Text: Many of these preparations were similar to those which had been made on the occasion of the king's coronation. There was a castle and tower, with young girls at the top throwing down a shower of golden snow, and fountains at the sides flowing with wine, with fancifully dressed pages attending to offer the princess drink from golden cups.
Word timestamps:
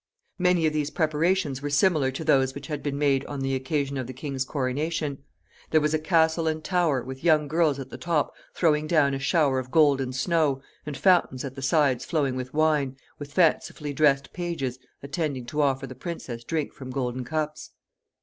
Many 0.39 0.65
of 0.65 0.73
these 0.73 0.89
preparations 0.89 1.61
were 1.61 1.69
similar 1.69 2.09
to 2.09 2.23
those 2.23 2.55
which 2.55 2.65
had 2.65 2.81
been 2.81 2.97
made 2.97 3.23
on 3.25 3.41
the 3.41 3.53
occasion 3.53 3.97
of 3.97 4.07
the 4.07 4.13
king's 4.13 4.43
coronation. 4.43 5.19
There 5.69 5.79
was 5.79 5.93
a 5.93 5.99
castle 5.99 6.47
and 6.47 6.63
tower, 6.63 7.03
with 7.03 7.23
young 7.23 7.47
girls 7.47 7.77
at 7.77 7.91
the 7.91 7.99
top 7.99 8.33
throwing 8.55 8.87
down 8.87 9.13
a 9.13 9.19
shower 9.19 9.59
of 9.59 9.69
golden 9.69 10.11
snow, 10.11 10.63
and 10.87 10.97
fountains 10.97 11.45
at 11.45 11.53
the 11.53 11.61
sides 11.61 12.03
flowing 12.03 12.35
with 12.35 12.51
wine, 12.51 12.97
with 13.19 13.31
fancifully 13.33 13.93
dressed 13.93 14.33
pages 14.33 14.79
attending 15.03 15.45
to 15.45 15.61
offer 15.61 15.85
the 15.85 15.93
princess 15.93 16.43
drink 16.43 16.73
from 16.73 16.89
golden 16.89 17.23
cups. 17.23 17.69